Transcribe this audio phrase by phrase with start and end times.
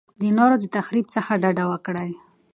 [0.21, 2.11] د نورو د تخریب څخه ډډه وکړئ.